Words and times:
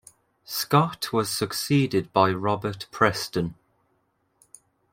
Scott 0.45 1.13
was 1.13 1.29
succeeded 1.29 2.11
by 2.11 2.31
Robert 2.31 2.87
Preston. 2.89 3.53